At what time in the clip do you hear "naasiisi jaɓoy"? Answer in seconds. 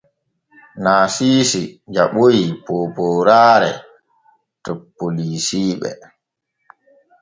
0.83-2.39